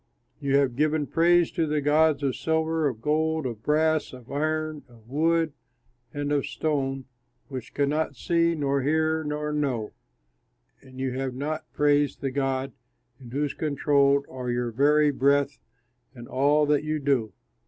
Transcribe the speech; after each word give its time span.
You 0.39 0.55
have 0.55 0.75
given 0.75 1.05
praise 1.05 1.51
to 1.51 1.67
the 1.67 1.79
gods 1.79 2.23
of 2.23 2.35
silver, 2.35 2.87
of 2.87 3.03
gold, 3.03 3.45
of 3.45 3.61
brass, 3.61 4.13
of 4.13 4.31
iron, 4.31 4.81
of 4.89 5.07
wood, 5.07 5.53
and 6.11 6.31
of 6.31 6.47
stone, 6.47 7.05
which 7.49 7.75
cannot 7.75 8.15
see 8.15 8.55
nor 8.55 8.81
hear 8.81 9.23
nor 9.23 9.53
know; 9.53 9.91
and 10.81 10.99
you 10.99 11.11
have 11.11 11.35
not 11.35 11.71
praised 11.71 12.19
the 12.21 12.31
God 12.31 12.71
in 13.19 13.29
whose 13.29 13.53
control 13.53 14.25
are 14.27 14.49
your 14.49 14.71
very 14.71 15.11
breath 15.11 15.59
and 16.15 16.27
all 16.27 16.65
that 16.65 16.83
you 16.83 16.97
do." 16.99 17.33